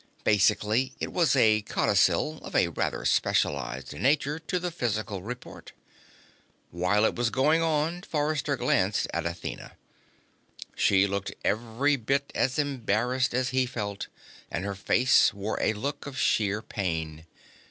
Basically, 0.23 0.93
it 0.99 1.13
was 1.13 1.35
a 1.35 1.61
codicil, 1.61 2.39
of 2.39 2.55
a 2.55 2.69
rather 2.69 3.05
specialized 3.05 3.93
nature, 3.93 4.39
to 4.39 4.57
the 4.57 4.71
physical 4.71 5.21
report. 5.21 5.73
While 6.71 7.05
it 7.05 7.13
was 7.15 7.29
going 7.29 7.61
on, 7.61 8.01
Forrester 8.01 8.57
glanced 8.57 9.05
at 9.13 9.27
Athena. 9.27 9.73
She 10.75 11.05
looked 11.05 11.35
every 11.45 11.97
bit 11.97 12.31
as 12.33 12.57
embarrassed 12.57 13.35
as 13.35 13.49
he 13.49 13.67
felt, 13.67 14.07
and 14.49 14.65
her 14.65 14.73
face 14.73 15.35
wore 15.35 15.61
a 15.61 15.73
look 15.73 16.07
of 16.07 16.17
sheer 16.17 16.63
pain. 16.63 17.27